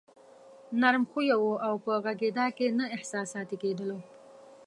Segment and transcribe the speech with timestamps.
[0.81, 3.99] نرم خويه وو او په غږېدا کې نه احساساتي کېدلو.